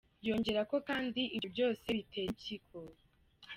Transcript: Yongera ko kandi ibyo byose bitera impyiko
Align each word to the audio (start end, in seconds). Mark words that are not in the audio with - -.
Yongera 0.27 0.61
ko 0.71 0.77
kandi 0.89 1.21
ibyo 1.35 1.47
byose 1.55 1.85
bitera 1.97 2.27
impyiko 2.31 2.77